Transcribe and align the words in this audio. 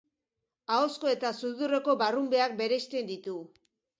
Ahozko 0.77 1.09
eta 1.17 1.31
sudurreko 1.41 1.95
barrunbeak 2.03 2.57
bereizten 2.63 3.13
ditu. 3.13 3.37